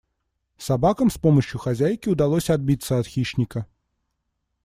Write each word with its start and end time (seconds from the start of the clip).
Собакам 0.57 1.11
с 1.11 1.19
помощью 1.19 1.59
хозяйки 1.59 2.09
удалось 2.09 2.49
отбиться 2.49 2.97
от 2.97 3.05
хищника. 3.05 3.67